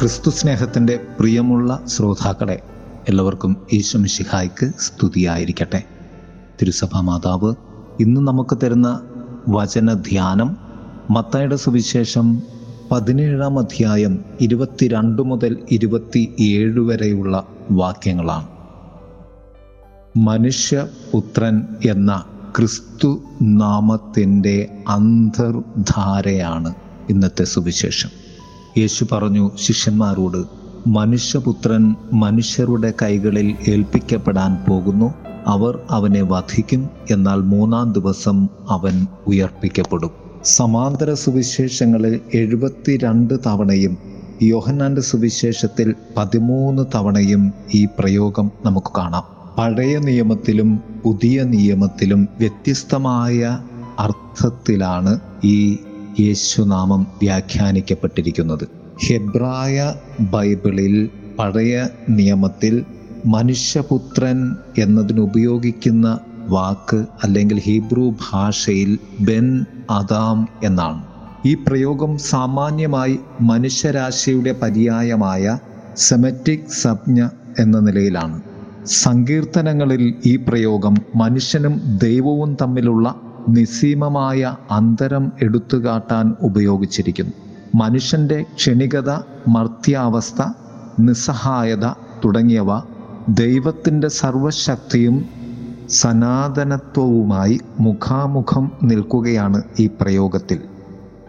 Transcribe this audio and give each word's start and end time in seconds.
ക്രിസ്തു 0.00 0.30
സ്നേഹത്തിന്റെ 0.30 1.00
പ്രിയമുള്ള 1.20 1.80
ശ്രോതാക്കളെ 1.86 2.60
എല്ലാവർക്കും 3.08 3.66
ഈശ്വമിഷിഹായ്ക്ക് 3.72 4.70
സ്തുതിയായിരിക്കട്ടെ. 4.80 5.82
തിരുസഭാ 6.62 7.00
മാതാവ് 7.00 7.54
ഇന്ന് 8.00 8.20
നമുക്ക് 8.20 8.58
തരുന്ന 8.62 9.00
വചനധ്യാനം 9.48 10.56
മത്തായുടെ 11.10 11.56
സുവിശേഷം 11.56 12.42
പതിനേഴാം 12.90 13.58
അധ്യായം 13.58 14.24
ഇരുപത്തിരണ്ട് 14.40 15.22
മുതൽ 15.22 15.58
ഇരുപത്തി 15.70 16.34
ഏഴ് 16.40 16.80
വരെയുള്ള 16.80 17.46
വാക്യങ്ങളാണ്. 17.70 18.46
മനുഷ്യപുത്രൻ 20.16 21.66
എന്ന 21.90 22.24
ക്രിസ്തു 22.56 23.22
നാമത്തിന്റെ 23.42 24.84
അന്തർധാരയാണ് 24.88 26.74
ഇന്നത്തെ 27.10 27.44
സുവിശേഷം. 27.44 28.27
യേശു 28.78 29.06
പറഞ്ഞു 29.12 29.50
ശിഷ്യന്മാരോട് 29.60 30.44
മനുഷ്യപുത്രൻ 30.88 31.94
മനുഷ്യരുടെ 32.12 32.92
കൈകളിൽ 33.02 33.56
ഏൽപ്പിക്കപ്പെടാൻ 33.68 34.64
പോകുന്നു 34.68 35.14
അവർ 35.46 35.78
അവനെ 35.90 36.22
വധിക്കും 36.22 36.88
എന്നാൽ 37.10 37.36
മൂന്നാം 37.36 37.92
ദിവസം 37.92 38.48
അവൻ 38.68 39.06
ഉയർപ്പിക്കപ്പെടും. 39.26 40.10
സമാന്തര 40.44 41.14
സുവിശേഷങ്ങളിൽ 41.14 42.20
എഴുപത്തിരണ്ട് 42.34 43.34
തവണയും 43.46 43.98
യോഹന്നാന്റെ 44.42 45.00
സുവിശേഷത്തിൽ 45.00 45.94
പതിമൂന്ന് 46.16 46.82
തവണയും 46.94 47.52
ഈ 47.74 47.88
പ്രയോഗം 47.98 48.50
നമുക്ക് 48.64 48.92
കാണാം. 48.96 49.22
പഴയ 49.58 49.98
നിയമത്തിലും 49.98 50.80
പുതിയ 51.04 51.42
നിയമത്തിലും 51.42 52.28
വ്യത്യസ്തമായ 52.38 53.58
അർത്ഥത്തിലാണ് 53.98 55.20
ഈ 55.44 55.76
യേശുനാമം 56.20 57.06
വ്യാഖ്യാനിക്കപ്പെട്ടിരിക്കുന്നത്. 57.22 58.68
ഹെബ്രായ 59.08 59.94
ബൈബിളിൽ 60.20 61.08
പഴയ 61.38 61.88
നിയമത്തിൽ 62.08 62.84
മനുഷ്യപുത്രൻ 63.26 64.56
എന്നതിനുപയോഗിക്കുന്ന 64.78 66.18
വാക്ക് 66.48 67.04
അല്ലെങ്കിൽ 67.24 67.60
ഹീബ്രു 67.60 68.14
ഭാഷയിൽ 68.30 68.98
ബെൻ 69.20 69.64
അദാം 69.90 70.48
എന്നാണ്. 70.64 71.02
ഈ 71.46 71.54
പ്രയോഗം 71.54 72.18
സാമാന്യമായി 72.18 73.18
മനുഷ്യരാശിയുടെ 73.40 74.54
പര്യായമായ 74.62 75.58
സെമറ്റിക് 75.96 76.70
സംജ്ഞ 76.82 77.28
എന്ന 77.58 77.78
നിലയിലാണ്. 77.78 78.40
സങ്കീർത്തനങ്ങളിൽ 78.86 80.14
ഈ 80.26 80.36
പ്രയോഗം 80.36 80.94
മനുഷ്യനും 81.14 81.80
ദൈവവും 82.02 82.56
തമ്മിലുള്ള 82.62 83.14
നിസീമമായ 83.48 84.56
അന്തരം 84.70 85.32
എടുത്തുകാട്ടാൻ 85.42 86.34
ഉപയോഗിച്ചിരിക്കുന്നു. 86.40 87.32
മനുഷ്യന്റെ 87.74 88.44
ക്ഷണികത 88.56 89.10
മർത്യാവസ്ഥ 89.48 90.42
നിസ്സഹായത 91.00 91.86
തുടങ്ങിയവ 92.24 92.80
ദൈവത്തിന്റെ 93.28 94.08
സർവശക്തിയും 94.08 95.26
സനാതനത്വവുമായി 95.88 97.60
മുഖാമുഖം 97.80 98.72
നിൽക്കുകയാണ് 98.82 99.62
ഈ 99.78 99.88
പ്രയോഗത്തിൽ. 100.00 100.58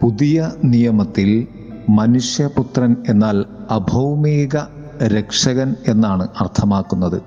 പുതിയ 0.02 0.52
നിയമത്തിൽ 0.64 1.46
മനുഷ്യപുത്രൻ 1.88 2.96
എന്നാൽ 3.08 3.44
അഭൗമിക 3.70 4.56
രക്ഷകൻ 5.02 5.74
എന്നാണ് 5.88 6.28
അർത്ഥമാക്കുന്നത്. 6.40 7.22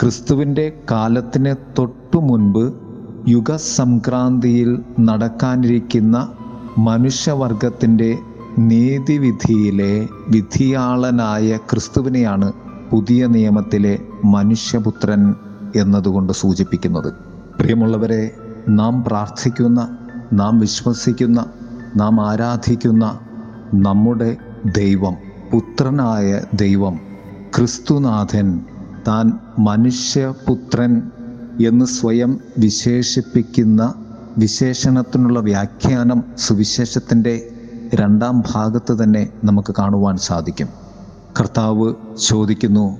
ക്രിസ്തുവിന്റെ 0.00 0.72
കാലത്തിന് 0.90 1.54
തൊട്ടു 1.78 2.18
മുൻപ് 2.18 2.81
യുഗസംക്രാന്തിയിൽ 3.28 4.82
നടക്കാനിരിക്കുന്ന 5.00 6.28
മനുഷ്യവർഗത്തിന്റെ 6.78 8.18
നീതിവിധിയിലെ 8.58 10.08
വിധിയാളനായ 10.28 11.56
ക്രിസ്തുവിനെയാണ് 11.56 12.52
പുതിയ 12.90 13.26
നിയമത്തിലെ 13.26 13.98
മനുഷ്യപുത്രൻ 14.24 15.34
എന്നതുകൊണ്ട് 15.76 16.32
സൂചിപ്പിക്കുന്നത്. 16.32 17.12
പ്രിയമുള്ളവരെ 17.60 18.34
നാം 18.68 19.04
പ്രാർത്ഥിക്കുന്ന 19.04 19.98
നാം 20.32 20.58
വിശ്വസിക്കുന്ന 20.58 21.46
നാം 21.96 22.26
ആരാധിക്കുന്ന 22.26 23.18
നമ്മുടെ 23.74 24.36
ദൈവം 24.64 25.16
പുത്രനായ 25.50 26.42
ദൈവം 26.54 27.00
ക്രിസ്തുനാഥൻ 27.56 28.60
താൻ 29.08 29.32
മനുഷ്യപുത്രൻ 29.58 31.02
എന്ന് 31.60 31.84
സ്വയം 31.84 32.40
വിശേഷിപ്പിക്കുന്ന 32.58 33.94
വിശേഷണത്തിനുള്ള 34.38 35.40
വ്യാഖ്യാനം 35.40 36.24
സുവിശേഷത്തിന്റെ 36.38 37.48
രണ്ടാം 37.94 38.42
ഭാഗത്ത് 38.52 39.02
തന്നെ 39.02 39.28
നമുക്ക് 39.44 39.74
കാണുവാൻ 39.78 40.16
സാധിക്കും. 40.16 40.68
കർത്താവ് 41.40 41.94
ചോദിക്കുന്നു 42.28 42.98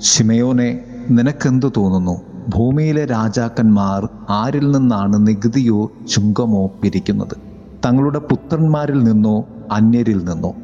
ഷിമയോനെ 0.00 0.84
നിനക്കെന്തു 1.10 1.72
തോന്നുന്നു? 1.76 2.20
ഭൂമിയിലെ 2.48 3.04
രാജാക്കന്മാർ 3.04 4.08
ആരിൽ 4.30 4.70
നിന്നാണ് 4.70 5.26
നികുതിയോ 5.26 5.90
ചുങ്കമോ 6.10 6.66
പിരിക്കുന്നത് 6.82 7.36
തങ്ങളുടെ 7.84 8.18
പുത്രന്മാരിൽ 8.18 9.02
നിന്നോ 9.02 9.46
അന്യരിൽ 9.72 10.24
നിന്നോ? 10.24 10.54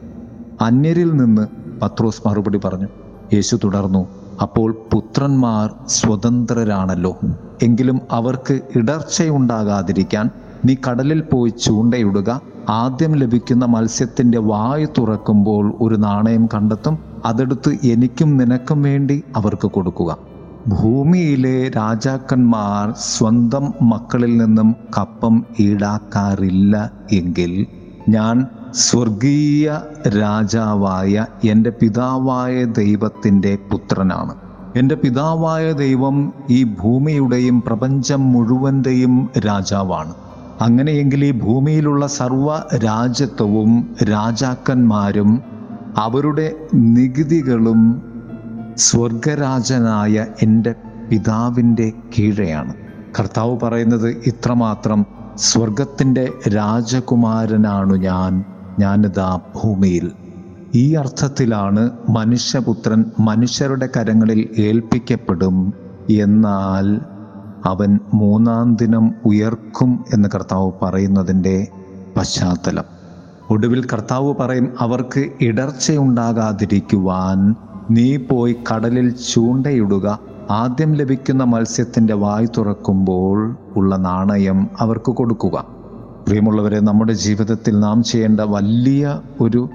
അന്യരിൽ 0.61 1.17
നിന്ന് 1.17 1.47
പത്രോസ് 1.83 2.29
മറുപടി 2.29 2.59
പറഞ്ഞു 2.59 2.89
യേശു 3.35 3.59
തുടർന്നു 3.65 4.18
അപ്പോൾ 4.43 4.77
പുത്രന്മാർ 4.93 5.75
സ്വതന്ത്രരാണല്ലോ. 5.87 7.13
എങ്കിലും 7.63 8.01
അവർക്ക് 8.11 8.61
ഇടർച്ചയുണ്ടാകാതിരിക്കാൻ 8.77 10.27
നീ 10.65 10.77
കടലിൽ 10.87 11.21
പോയി 11.21 11.51
ചൂണ്ടയിടുക. 11.65 12.31
ആദ്യം 12.69 13.17
ലഭിക്കുന്ന 13.17 13.65
മത്സ്യത്തിന്റെ 13.65 14.39
വായു 14.39 14.87
തുറക്കുമ്പോൾ 14.99 15.75
ഒരു 15.81 15.95
നാണയം 15.95 16.49
കണ്ടെത്തും. 16.55 16.99
അതെടുത്ത് 17.25 17.79
എനിക്കും 17.85 18.37
നിനക്കും 18.37 18.83
വേണ്ടി 18.83 19.23
അവർക്ക് 19.37 19.69
കൊടുക്കുക. 19.69 20.11
ഭൂമിയിലെ 20.69 21.69
രാജാക്കന്മാർ 21.77 22.95
സ്വന്തം 22.97 23.73
മക്കളിൽ 23.83 24.37
നിന്നും 24.37 24.77
കപ്പം 24.99 25.35
ഈടാക്കാറില്ല 25.61 26.75
എങ്കിൽ 27.13 27.53
ഞാൻ 28.09 28.37
സ്വർഗീയ 28.75 29.81
രാജാവായ 30.09 31.27
എന്റെ 31.45 31.71
പിതാവായ 31.71 32.65
ദൈവത്തിന്റെ 32.65 33.59
പുത്രനാണ്. 33.71 34.35
എന്റെ 34.77 34.95
പിതാവായ 34.95 35.73
ദൈവം 35.73 36.33
ഈ 36.51 36.65
ഭൂമിയുടെയും 36.65 37.63
പ്രപഞ്ചം 37.63 38.33
മുഴുവന്റെയും 38.33 39.31
രാജാവാണ്. 39.39 40.15
അങ്ങനെയെങ്കിൽ 40.61 41.25
ഈ 41.25 41.31
ഭൂമിയിലുള്ള 41.31 42.07
സർവ 42.07 42.59
രാജ്യത്വവും 42.77 43.97
രാജാക്കന്മാരും 44.03 45.43
അവരുടെ 45.97 46.57
നികുതികളും 46.75 48.03
സ്വർഗരാജനായ 48.77 50.27
എന്റെ 50.43 50.75
പിതാവിന്റെ 51.11 51.93
കീഴെയാണ്. 52.19 52.75
കർത്താവ് 53.19 53.59
പറയുന്നത് 53.63 54.09
ഇത്രമാത്രം 54.27 55.07
സ്വർഗത്തിന്റെ 55.37 56.33
രാജകുമാരനാണു 56.49 57.95
ഞാൻ. 57.95 58.45
ഞാനിതാ 58.79 59.37
ഭൂമിയിൽ. 59.37 60.11
ഈ 60.75 60.95
അർത്ഥത്തിലാണ് 60.95 61.91
മനുഷ്യപുത്രൻ 62.09 63.05
മനുഷ്യരുടെ 63.21 63.89
കരങ്ങളിൽ 63.97 64.49
ഏൽപ്പിക്കപ്പെടും. 64.59 65.75
എന്നാൽ 66.11 67.01
അവൻ 67.65 67.99
മൂന്നാം 68.15 68.75
ദിനം 68.75 69.15
ഉയർക്കും 69.25 70.05
എന്ന് 70.15 70.29
കർത്താവ് 70.35 70.73
പറയുന്നതിന്റെ 70.83 71.67
പശ്ചാത്തലം. 72.17 72.85
ഒടുവിൽ 73.51 73.87
കർത്താവ് 73.93 74.35
പറയും 74.35 74.73
അവർക്ക് 74.81 75.27
ഇടർച്ചയുണ്ടാകാതിരിക്കുവാൻ 75.41 77.55
നീ 77.91 78.17
പോയി 78.17 78.57
കടലിൽ 78.73 79.11
ചൂണ്ടയിടുക. 79.11 80.19
ആദ്യം 80.51 80.93
ലഭിക്കുന്ന 80.93 81.45
മത്സ്യത്തിന്റെ 81.45 82.15
വായ് 82.15 82.47
തുറക്കുമ്പോൾ 82.57 83.57
ഉള്ള 83.77 83.97
നാണയം 83.97 84.71
അവർക്ക് 84.81 85.05
കൊടുക്കുക. 85.05 85.78
പ്രിയമുള്ളവരെ 86.29 86.81
നമ്മുടെ 86.81 87.13
ജീവിതത്തിൽ 87.13 87.81
നാം 87.81 88.03
ചെയ്യേണ്ട 88.03 88.41
വലിയ 88.41 89.21
ഒരു 89.41 89.69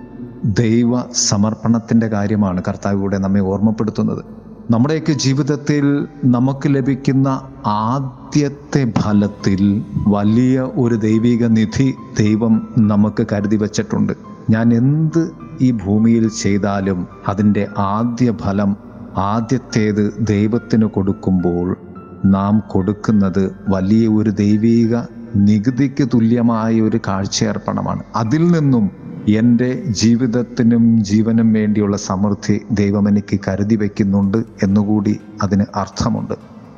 ദൈവ 0.46 1.02
സമർപ്പണത്തിന്റെ 1.14 2.08
കാര്യമാണ് 2.08 2.64
കർത്താവിലൂടെ 2.68 3.18
നമ്മെ 3.18 3.40
ഓർമ്മപ്പെടുത്തുന്നത്. 3.40 4.24
നമ്മുടെയൊക്കെ 4.72 5.14
ജീവിതത്തിൽ 5.14 6.08
നമുക്ക് 6.26 6.76
ലഭിക്കുന്ന 6.76 7.28
ആദ്യത്തെ 7.66 8.94
ഫലത്തിൽ 9.00 9.82
വലിയ 10.08 10.62
ഒരു 10.62 10.96
ദൈവിക 10.96 11.46
നിധി 11.46 11.94
ദൈവം 12.20 12.68
നമുക്ക് 12.78 13.26
കരുതി 13.32 13.56
വച്ചിട്ടുണ്ട്. 13.56 14.14
ഞാൻ 14.50 14.74
എന്ത് 14.74 15.32
ഈ 15.62 15.72
ഭൂമിയിൽ 15.72 16.28
ചെയ്താലും 16.28 17.08
അതിന്റെ 17.28 17.68
ആദ്യ 17.78 18.32
ഫലം 18.32 18.76
ആദ്യത്തേത് 19.18 20.14
ദൈവത്തിന് 20.20 20.86
കൊടുക്കുമ്പോൾ 20.86 21.78
നാം 22.26 22.64
കൊടുക്കുന്നത് 22.68 23.56
വലിയ 23.68 24.08
ഒരു 24.08 24.30
ദൈവിക 24.30 24.96
നികുതിക്ക് 25.36 26.08
തുല്യമായ 26.14 26.82
ഒരു 26.82 27.00
കാഴ്ചയർപ്പണമാണ്. 27.08 28.04
അതിൽ 28.16 28.52
നിന്നും 28.52 28.92
എന്റെ 29.30 29.84
ജീവിതത്തിനും 29.86 31.04
ജീവനും 31.04 31.54
വേണ്ടിയുള്ള 31.54 31.98
സമൃദ്ധി 31.98 32.62
ദൈവം 32.72 33.10
എനിക്ക് 33.10 33.40
കരുതി 33.48 33.76
വയ്ക്കുന്നുണ്ട് 33.76 34.38
എന്നുകൂടി 34.64 35.20
അതിന് 35.44 35.66
അർത്ഥമുണ്ട്. 35.76 36.34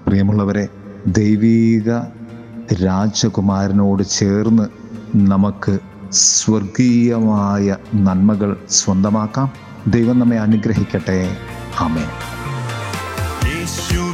പ്രിയമുള്ളവരെ 0.08 0.68
ദൈവീക 1.08 2.00
രാജകുമാരനോട് 2.86 4.04
ചേർന്ന് 4.04 4.64
നമുക്ക് 5.16 5.80
സ്വർഗീയമായ 6.12 7.76
നന്മകൾ 7.96 8.56
സ്വന്തമാക്കാം. 8.70 9.52
ദൈവം 9.88 10.20
നമ്മെ 10.20 10.40
അനുഗ്രഹിക്കട്ടെ. 10.40 11.30
ആമേ 11.80 12.06
യേശു 13.50 14.05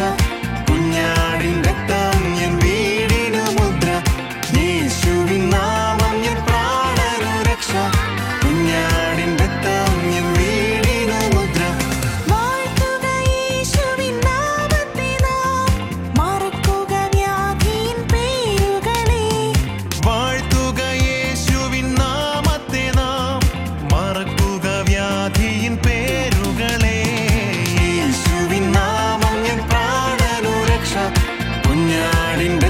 up 0.00 0.29
in 32.40 32.69